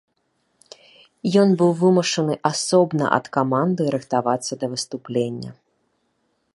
[1.41, 5.51] Ён быў вымушаны асобна ад каманды рыхтавацца да выступлення.